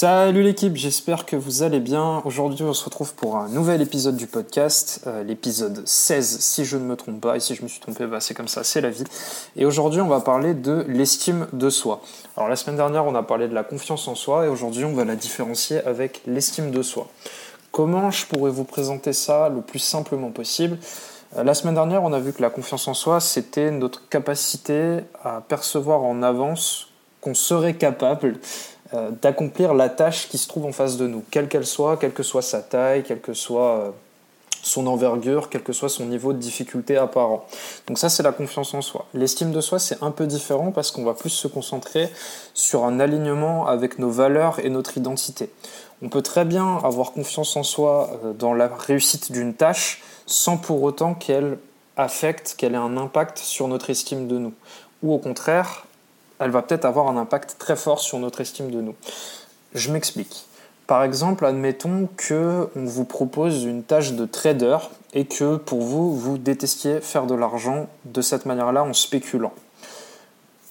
[0.00, 2.22] Salut l'équipe, j'espère que vous allez bien.
[2.24, 6.76] Aujourd'hui, on se retrouve pour un nouvel épisode du podcast, euh, l'épisode 16 si je
[6.76, 7.34] ne me trompe pas.
[7.34, 9.02] Et si je me suis trompé, bah, c'est comme ça, c'est la vie.
[9.56, 12.00] Et aujourd'hui, on va parler de l'estime de soi.
[12.36, 14.92] Alors la semaine dernière, on a parlé de la confiance en soi et aujourd'hui, on
[14.94, 17.08] va la différencier avec l'estime de soi.
[17.72, 20.78] Comment je pourrais vous présenter ça le plus simplement possible?
[21.36, 24.98] Euh, la semaine dernière, on a vu que la confiance en soi, c'était notre capacité
[25.24, 26.88] à percevoir en avance
[27.20, 28.38] qu'on serait capable
[28.94, 32.12] euh, d'accomplir la tâche qui se trouve en face de nous, quelle qu'elle soit, quelle
[32.12, 33.90] que soit sa taille, quelle que soit euh,
[34.62, 37.46] son envergure, quel que soit son niveau de difficulté apparent.
[37.86, 39.06] Donc ça, c'est la confiance en soi.
[39.14, 42.08] L'estime de soi, c'est un peu différent parce qu'on va plus se concentrer
[42.54, 45.50] sur un alignement avec nos valeurs et notre identité.
[46.02, 50.56] On peut très bien avoir confiance en soi euh, dans la réussite d'une tâche sans
[50.56, 51.58] pour autant qu'elle
[51.96, 54.54] affecte, qu'elle ait un impact sur notre estime de nous.
[55.02, 55.84] Ou au contraire,
[56.38, 58.94] elle va peut-être avoir un impact très fort sur notre estime de nous.
[59.74, 60.46] Je m'explique.
[60.86, 64.78] Par exemple, admettons que on vous propose une tâche de trader
[65.12, 69.52] et que pour vous, vous détestiez faire de l'argent de cette manière-là en spéculant.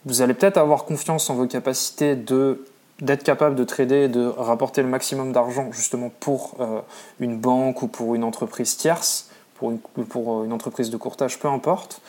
[0.05, 4.81] Vous allez peut-être avoir confiance en vos capacités d'être capable de trader et de rapporter
[4.81, 6.81] le maximum d'argent justement pour euh,
[7.19, 11.47] une banque ou pour une entreprise tierce, pour une, pour une entreprise de courtage, peu
[11.47, 12.01] importe.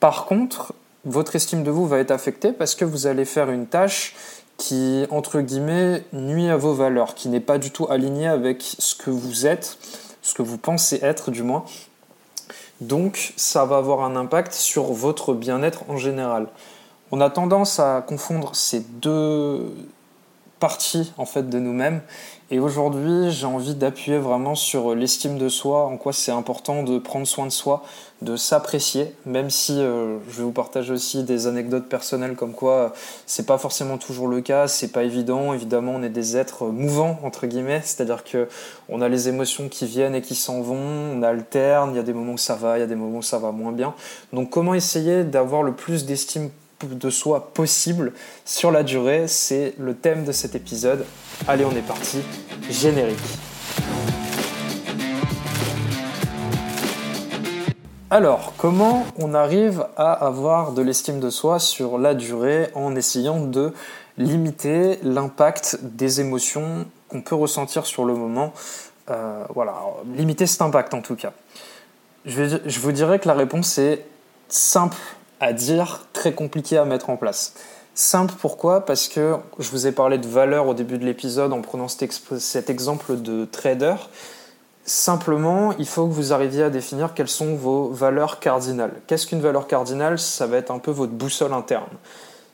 [0.00, 0.72] Par contre,
[1.06, 4.14] votre estime de vous va être affectée parce que vous allez faire une tâche
[4.56, 8.94] qui, entre guillemets, nuit à vos valeurs, qui n'est pas du tout alignée avec ce
[8.94, 9.78] que vous êtes,
[10.22, 11.64] ce que vous pensez être du moins.
[12.80, 16.48] Donc ça va avoir un impact sur votre bien-être en général.
[17.12, 19.72] On a tendance à confondre ces deux
[20.58, 22.00] parties en fait de nous-mêmes
[22.52, 27.00] et aujourd'hui, j'ai envie d'appuyer vraiment sur l'estime de soi, en quoi c'est important de
[27.00, 27.82] prendre soin de soi,
[28.22, 32.72] de s'apprécier, même si euh, je vais vous partager aussi des anecdotes personnelles comme quoi
[32.72, 32.88] euh,
[33.26, 35.54] c'est pas forcément toujours le cas, c'est pas évident.
[35.54, 38.46] Évidemment, on est des êtres mouvants entre guillemets, c'est-à-dire que
[38.88, 42.04] on a les émotions qui viennent et qui s'en vont, on alterne, il y a
[42.04, 43.92] des moments où ça va, il y a des moments où ça va moins bien.
[44.32, 46.50] Donc comment essayer d'avoir le plus d'estime
[46.84, 48.12] de soi possible
[48.44, 51.06] sur la durée, c'est le thème de cet épisode.
[51.48, 52.18] Allez, on est parti,
[52.70, 53.18] générique.
[58.10, 63.40] Alors, comment on arrive à avoir de l'estime de soi sur la durée en essayant
[63.40, 63.72] de
[64.16, 68.52] limiter l'impact des émotions qu'on peut ressentir sur le moment?
[69.10, 69.74] Euh, Voilà,
[70.14, 71.32] limiter cet impact en tout cas.
[72.26, 74.04] Je, je vous dirais que la réponse est
[74.48, 74.96] simple
[75.40, 77.54] à dire, très compliqué à mettre en place.
[77.94, 78.84] Simple pourquoi?
[78.84, 82.68] Parce que je vous ai parlé de valeur au début de l'épisode en prenant cet,
[82.68, 83.94] exemple de trader.
[84.84, 88.92] Simplement, il faut que vous arriviez à définir quelles sont vos valeurs cardinales.
[89.06, 90.18] Qu'est-ce qu'une valeur cardinale?
[90.18, 91.88] Ça va être un peu votre boussole interne.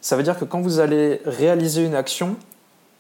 [0.01, 2.37] Ça veut dire que quand vous allez réaliser une action,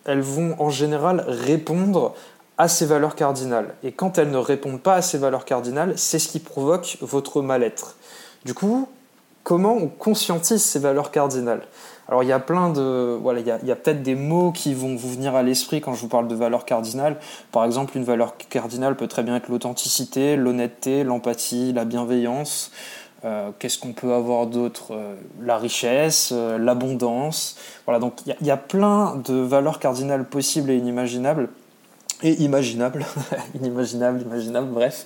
[0.04, 2.14] elles vont en général répondre
[2.58, 3.74] à ces valeurs cardinales.
[3.82, 7.40] Et quand elles ne répondent pas à ces valeurs cardinales, c'est ce qui provoque votre
[7.40, 7.96] mal-être.
[8.44, 8.88] Du coup,
[9.42, 11.62] comment on conscientise ces valeurs cardinales
[12.08, 14.96] alors il y a plein de voilà il y a, peut-être des mots qui vont
[14.96, 17.16] vous venir à l'esprit quand je vous parle de valeurs cardinales.
[17.52, 22.70] Par exemple, une valeur cardinale peut très bien être l'authenticité, l'honnêteté, l'empathie, la bienveillance.
[23.24, 24.88] Euh, qu'est-ce qu'on peut avoir d'autre?
[24.94, 27.56] Euh, La richesse, euh, l'abondance.
[27.86, 31.48] Voilà, donc il y, a plein de valeurs cardinales possibles et inimaginables
[32.22, 33.04] et imaginable,
[33.54, 35.04] inimaginable, imaginable, bref.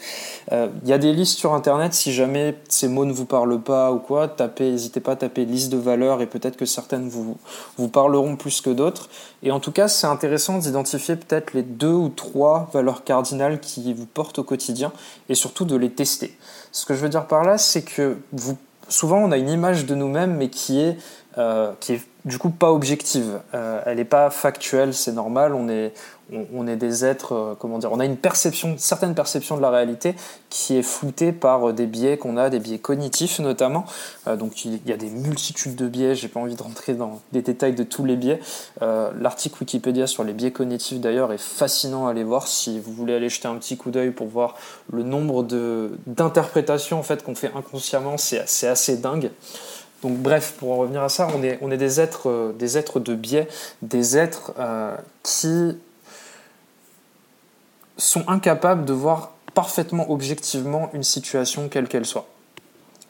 [0.53, 3.61] Euh, il y a des listes sur internet, si jamais ces mots ne vous parlent
[3.61, 7.09] pas ou quoi, tapez, n'hésitez pas à taper liste de valeurs et peut-être que certaines
[7.09, 7.37] vous,
[7.79, 9.09] vous parleront plus que d'autres.
[9.43, 13.95] Et en tout cas, c'est intéressant d'identifier peut-être les deux ou trois valeurs cardinales qui
[13.95, 14.93] vous portent au quotidien
[15.29, 16.37] et surtout de les tester.
[16.73, 19.87] Ce que je veux dire par là, c'est que vous, souvent on a une image
[19.87, 20.99] de nous-mêmes mais qui est,
[21.39, 23.41] euh, qui est du coup pas objective.
[23.55, 25.55] Euh, elle n'est pas factuelle, c'est normal.
[25.55, 25.93] On est,
[26.77, 30.17] des êtres, euh, comment dire, on a une perception, certaine perception de la réalité
[30.51, 33.85] qui est floutée par euh, des biais qu'on a, des biais cognitifs notamment.
[34.27, 36.17] donc il y a des multitudes de biais.
[36.17, 38.41] J'ai pas envie de rentrer dans les détails de tous les biais.
[38.81, 43.15] L'article Wikipédia sur les biais cognitifs d'ailleurs est fascinant à aller voir si vous voulez
[43.15, 44.57] aller jeter un petit coup d'œil pour voir
[44.93, 45.45] le nombre
[46.07, 48.17] d'interprétations en fait qu'on fait inconsciemment.
[48.17, 49.31] C'est assez dingue.
[50.07, 53.49] Donc bref, pour en revenir à ça, on est, euh, des êtres de biais,
[53.83, 55.77] des êtres euh, qui
[57.97, 62.29] sont incapables de voir parfaitement objectivement une situation quelle qu'elle soit.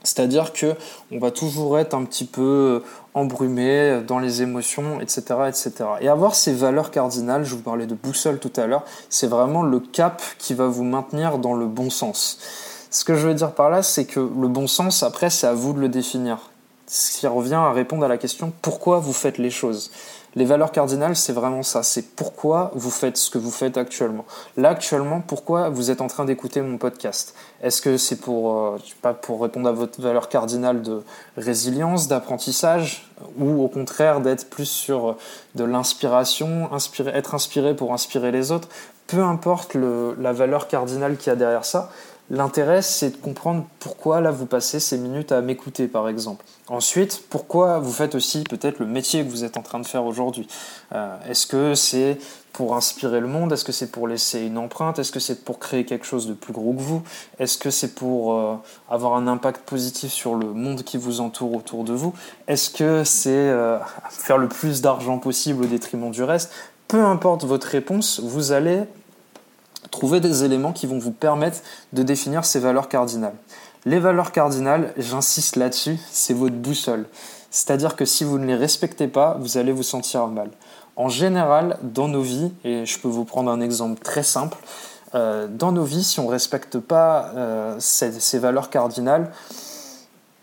[0.04, 0.74] C'est-à-dire que
[1.12, 5.72] on va toujours être un petit peu euh, embrumé dans les émotions, etc., etc.
[6.00, 9.62] Et avoir ces valeurs cardinales, je vous parlais de boussole tout à l'heure, c'est vraiment
[9.62, 12.38] le cap qui va vous maintenir dans le bon sens.
[12.90, 15.52] Ce que je veux dire par là, c'est que le bon sens, après, c'est à
[15.52, 16.38] vous de le définir
[16.86, 19.90] ce qui revient à répondre à la question pourquoi vous faites les choses?
[20.36, 21.82] Les valeurs cardinales, c'est vraiment ça.
[21.82, 24.26] C'est pourquoi vous faites ce que vous faites actuellement.
[24.58, 27.34] Là, actuellement, pourquoi vous êtes en train d'écouter mon podcast?
[27.62, 31.02] Est-ce que c'est pour, euh, pas, pour répondre à votre valeur cardinale de
[31.38, 35.16] résilience, d'apprentissage, ou au contraire d'être plus sur
[35.54, 36.68] de l'inspiration,
[37.14, 38.68] être inspiré pour inspirer les autres?
[39.06, 41.90] Peu importe la valeur cardinale qu'il y a derrière ça,
[42.28, 46.44] L'intérêt, c'est de comprendre pourquoi là vous passez ces minutes à m'écouter, par exemple.
[46.68, 50.04] Ensuite, pourquoi vous faites aussi peut-être le métier que vous êtes en train de faire
[50.04, 50.48] aujourd'hui.
[50.92, 52.18] Euh, est-ce que c'est
[52.52, 53.52] pour inspirer le monde?
[53.52, 54.98] Est-ce que c'est pour laisser une empreinte?
[54.98, 57.02] Est-ce que c'est pour créer quelque chose de plus gros que vous?
[57.38, 58.56] Est-ce que c'est pour euh,
[58.90, 62.12] avoir un impact positif sur le monde qui vous entoure autour de vous?
[62.48, 63.78] Est-ce que c'est euh,
[64.10, 66.50] faire le plus d'argent possible au détriment du reste?
[66.88, 68.82] Peu importe votre réponse, vous allez
[69.90, 71.58] trouver des éléments qui vont vous permettre
[71.92, 73.34] de définir ces valeurs cardinales.
[73.84, 77.06] Les valeurs cardinales, j'insiste là-dessus, c'est votre boussole.
[77.50, 80.50] C'est-à-dire que si vous ne les respectez pas, vous allez vous sentir mal.
[80.96, 84.58] En général, dans nos vies, et je peux vous prendre un exemple très simple,
[85.14, 89.30] euh, dans nos vies, si on ne respecte pas euh, ces, valeurs cardinales,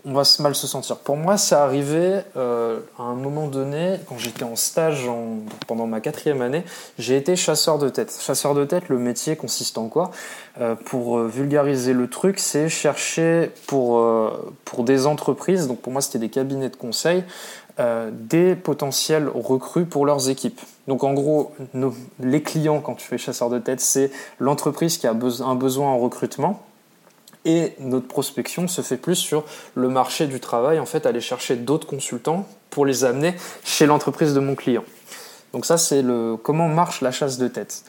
[0.05, 0.97] on va mal se sentir.
[0.97, 5.09] Pour moi, ça arrivait euh, à un moment donné, quand j'étais en stage
[5.65, 6.63] pendant ma quatrième année,
[6.99, 8.17] j'ai été chasseur de tête.
[8.21, 10.11] Chasseur de tête, le métier consiste en quoi?
[10.59, 14.05] Euh, Pour euh, vulgariser le truc, c'est chercher pour,
[14.65, 17.23] pour des entreprises, donc pour moi c'était des cabinets de conseil,
[18.11, 20.59] des potentiels recrues pour leurs équipes.
[20.87, 21.53] Donc en gros,
[22.19, 25.97] les clients quand tu fais chasseur de tête, c'est l'entreprise qui a un besoin en
[25.97, 26.61] recrutement
[27.45, 29.45] et notre prospection se fait plus sur
[29.75, 34.33] le marché du travail, en fait, aller chercher d'autres consultants pour les amener chez l'entreprise
[34.33, 34.83] de mon client.
[35.51, 37.83] Donc ça, c'est le comment marche la chasse de tête.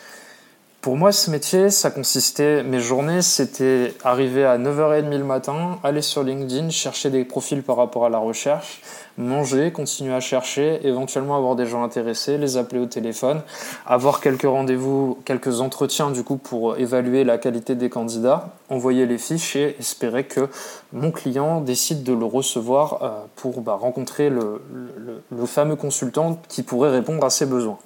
[0.84, 6.02] Pour moi, ce métier, ça consistait, mes journées, c'était arriver à 9h30 le matin, aller
[6.02, 8.82] sur LinkedIn, chercher des profils par rapport à la recherche,
[9.16, 13.40] manger, continuer à chercher, éventuellement avoir des gens intéressés, les appeler au téléphone,
[13.86, 19.16] avoir quelques rendez-vous, quelques entretiens du coup pour évaluer la qualité des candidats, envoyer les
[19.16, 20.50] fiches et espérer que
[20.92, 24.60] mon client décide de le recevoir euh, pour bah, rencontrer le,
[25.31, 27.78] le fameux consultant qui pourrait répondre à ses besoins.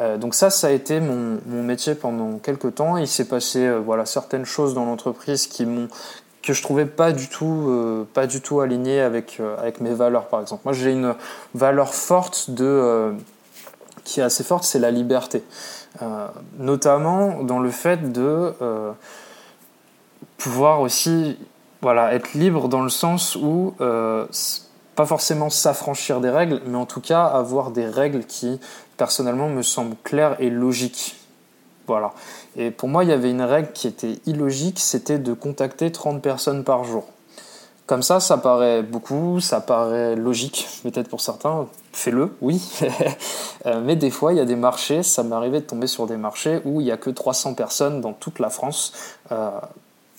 [0.00, 2.96] Euh, donc ça, ça a été mon, métier pendant quelques temps.
[2.96, 5.88] Il s'est passé euh, voilà certaines choses dans l'entreprise qui m'ont
[6.42, 10.26] que je trouvais pas du tout euh, pas du tout alignées avec avec mes valeurs
[10.26, 10.62] par exemple.
[10.64, 11.14] Moi, j'ai une
[11.54, 13.14] valeur forte de
[14.04, 15.42] qui est assez forte, c'est la liberté,
[16.58, 18.52] notamment dans le fait de
[20.38, 21.36] pouvoir aussi
[21.82, 23.74] voilà être libre dans le sens où
[24.96, 28.60] pas forcément s'affranchir des règles, mais en tout cas avoir des règles qui
[28.96, 31.16] personnellement me semble clair et logique.
[31.86, 32.12] Voilà.
[32.56, 36.20] Et pour moi, il y avait une règle qui était illogique, c'était de contacter 30
[36.20, 37.04] personnes par jour.
[37.86, 42.62] Comme ça, ça paraît beaucoup, ça paraît logique, peut-être pour certains, fais-le, oui.
[43.64, 46.06] Euh, mais des fois, il y a des marchés, ça m'est arrivé de tomber sur
[46.06, 48.92] des marchés où il n'y a que 300 personnes dans toute la France
[49.32, 49.50] euh,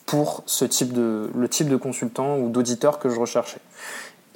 [0.06, 3.62] pour ce type de, le type de consultant ou d'auditeur que je recherchais.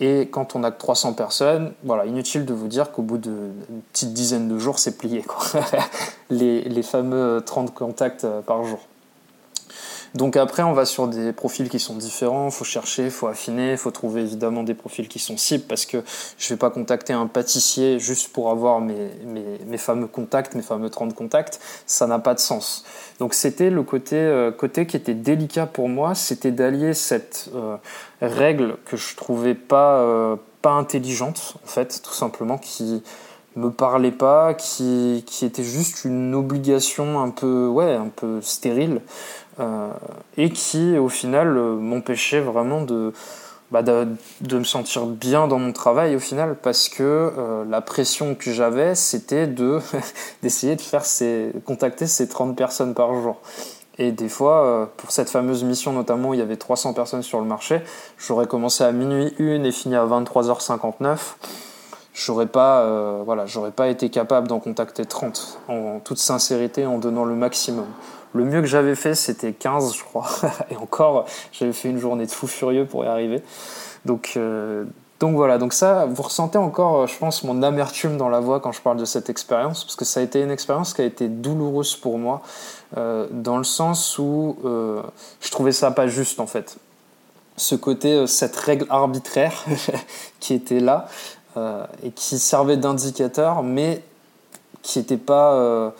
[0.04, 3.54] Et quand on a que 300 personnes, voilà, inutile de vous dire qu'au bout d'une
[3.94, 5.24] petite dizaine de jours, c'est plié.
[6.32, 8.80] les, les, fameux 30 contacts euh, par jour.
[10.14, 13.92] Donc après, on va sur des profils qui sont différents, faut chercher, faut affiner, faut
[13.92, 16.04] trouver évidemment des profils qui sont cibles parce que
[16.38, 19.10] je vais pas contacter un pâtissier juste pour avoir mes,
[19.66, 22.84] mes, fameux contacts, mes fameux 30 contacts, ça n'a pas de sens.
[23.20, 27.78] Donc c'était le côté, euh, côté qui était délicat pour moi, c'était d'allier cette euh,
[28.22, 33.02] règle que je trouvais pas, euh, pas intelligente en fait, tout simplement, qui
[33.56, 39.02] me parlait pas, qui, qui était juste une obligation un peu, ouais, un peu stérile.
[39.62, 39.90] Euh,
[40.38, 42.86] et qui au final euh, m'empêchait vraiment
[43.70, 44.08] bah, de,
[44.42, 48.52] de, me sentir bien dans mon travail au final parce que euh, la pression que
[48.52, 49.80] j'avais c'était de
[50.42, 53.42] d'essayer de faire ces, contacter ces 30 personnes par jour.
[53.98, 57.40] Et des fois, pour cette fameuse mission notamment, où il y avait 300 personnes sur
[57.40, 57.82] le marché,
[58.18, 61.18] j'aurais commencé à minuit 1 et fini à 23h59.
[62.14, 67.26] J'aurais pas, voilà, j'aurais pas été capable d'en contacter 30 en toute sincérité, en donnant
[67.26, 67.86] le maximum.
[68.34, 70.28] Le mieux que j'avais fait, c'était 15, je crois.
[70.72, 73.42] Et encore, j'avais fait une journée de fou furieux pour y arriver.
[74.06, 74.86] Donc, euh,
[75.20, 78.72] donc voilà, donc ça, vous ressentez encore, je pense, mon amertume dans la voix quand
[78.72, 81.28] je parle de cette expérience, parce que ça a été une expérience qui a été
[81.28, 82.42] douloureuse pour moi,
[82.98, 85.02] euh, dans le sens où euh,
[85.42, 86.78] je trouvais ça pas juste en fait.
[87.58, 89.66] Ce côté, cette règle arbitraire
[90.40, 91.08] qui était là
[92.02, 94.02] et qui servait d'indicateur, mais
[94.82, 95.94] qui n'était pas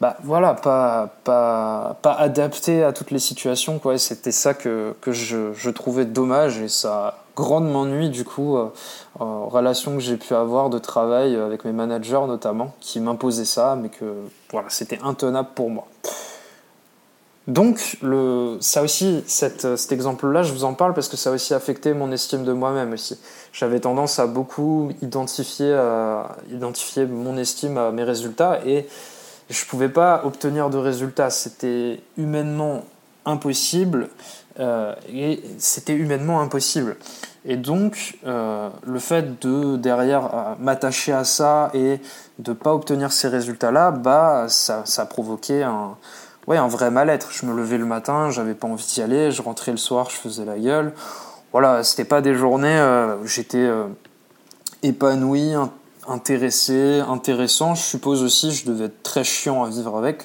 [0.00, 3.78] bah voilà, pas, pas, pas adapté à toutes les situations.
[3.78, 3.98] Quoi.
[3.98, 8.56] C'était ça que, que je, je, trouvais dommage et ça grandement nuit du coup
[9.20, 13.76] en relation que j'ai pu avoir de travail avec mes managers notamment, qui m'imposaient ça,
[13.80, 14.04] mais que
[14.50, 15.86] voilà, c'était intenable pour moi.
[17.46, 21.32] Donc, le, ça aussi, cette, cet exemple-là, je vous en parle parce que ça a
[21.32, 23.18] aussi affecté mon estime de moi-même aussi.
[23.52, 25.74] J'avais tendance à beaucoup identifier,
[26.52, 28.86] identifier mon estime à mes résultats et
[29.50, 31.30] je pouvais pas obtenir de résultats.
[31.30, 32.84] C'était humainement
[33.24, 34.08] impossible
[34.60, 36.96] euh, et c'était humainement impossible.
[37.44, 42.00] Et donc, euh, le fait de derrière euh, m'attacher à ça et
[42.38, 45.96] de pas obtenir ces résultats-là, bah, ça, ça a provoqué un,
[46.46, 47.28] ouais, un vrai mal-être.
[47.30, 50.16] Je me levais le matin, j'avais pas envie d'y aller, je rentrais le soir, je
[50.16, 50.92] faisais la gueule.
[51.52, 52.78] Voilà, c'était pas des journées
[53.22, 53.66] où j'étais
[54.82, 55.54] épanoui,
[56.08, 57.74] intéressé, intéressant.
[57.74, 60.22] Je suppose aussi je devais être très chiant à vivre avec.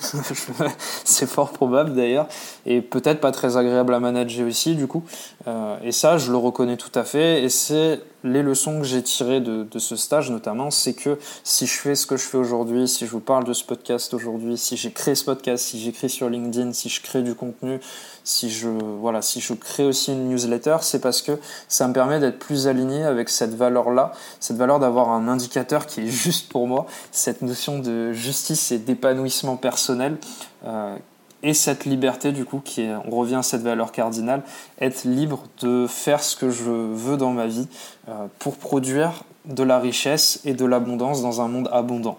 [1.04, 2.28] c'est fort probable d'ailleurs.
[2.66, 5.04] Et peut-être pas très agréable à manager aussi du coup.
[5.48, 7.44] Euh, et ça, je le reconnais tout à fait.
[7.44, 11.74] Et c'est les leçons que j'ai tirées de, ce stage notamment, c'est que si je
[11.74, 14.78] fais ce que je fais aujourd'hui, si je vous parle de ce podcast aujourd'hui, si
[14.78, 17.80] j'ai créé ce podcast, si j'écris sur LinkedIn, si je crée du contenu,
[18.24, 21.34] si je, voilà, si je crée aussi une newsletter, c'est parce que
[21.68, 26.02] ça me permet d'être plus aligné avec cette valeur-là, cette valeur d'avoir un indicateur qui
[26.02, 30.18] est juste pour moi, cette notion de justice et d'épanouissement personnel.
[30.66, 30.96] Euh,
[31.44, 34.42] et cette liberté du coup qui est, on revient à cette valeur cardinale,
[34.80, 37.68] être libre de faire ce que je veux dans ma vie
[38.08, 42.18] euh, pour produire de la richesse et de l'abondance dans un monde abondant.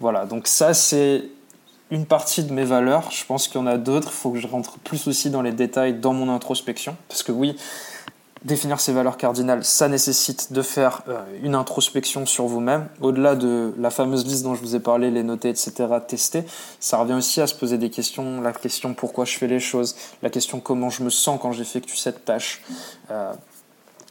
[0.00, 1.24] Voilà, donc ça c'est
[1.92, 3.10] une partie de mes valeurs.
[3.10, 4.08] Je pense qu'il y en a d'autres.
[4.08, 6.96] Il faut que je rentre plus aussi dans les détails dans mon introspection.
[7.06, 7.54] Parce que oui,
[8.44, 12.88] définir ses valeurs cardinales, ça nécessite de faire euh, une introspection sur vous-même.
[13.00, 15.72] Au-delà de la fameuse liste dont je vous ai parlé, les noter, etc.,
[16.06, 16.44] tester,
[16.80, 18.40] ça revient aussi à se poser des questions.
[18.40, 21.96] La question pourquoi je fais les choses, la question comment je me sens quand j'effectue
[21.96, 22.62] cette tâche?
[23.10, 23.32] Euh,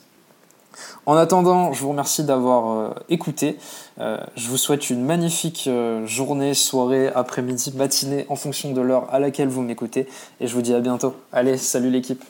[1.10, 3.58] En attendant, je vous remercie d'avoir euh, écouté.
[4.00, 9.12] Euh, je vous souhaite une magnifique euh, journée, soirée, après-midi, matinée en fonction de l'heure
[9.12, 10.08] à laquelle vous m'écoutez.
[10.40, 11.16] Et je vous dis à bientôt.
[11.34, 12.24] Allez, salut l'équipe.